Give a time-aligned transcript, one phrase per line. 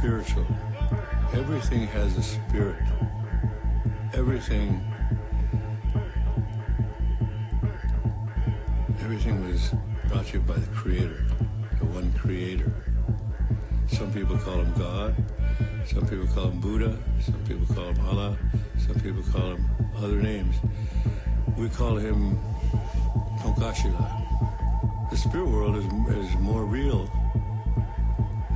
[0.00, 0.46] Spiritual.
[1.34, 2.82] Everything has a spirit.
[4.14, 4.82] Everything.
[9.00, 9.74] Everything was
[10.08, 11.22] brought to you by the Creator,
[11.78, 12.72] the one Creator.
[13.88, 15.14] Some people call him God.
[15.84, 16.96] Some people call him Buddha.
[17.20, 18.38] Some people call him Allah.
[18.78, 20.56] Some people call him other names.
[21.58, 22.38] We call him
[23.40, 25.10] Tonkashila.
[25.10, 27.06] The spirit world is, is more real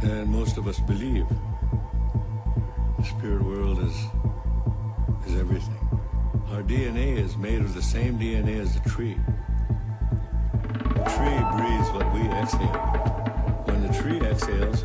[0.04, 1.26] than most of us believe.
[2.98, 3.96] The spirit world is
[5.26, 5.80] is everything.
[6.52, 9.16] Our DNA is made of the same DNA as the tree.
[10.98, 12.80] The tree breathes what we exhale.
[13.66, 14.84] When the tree exhales,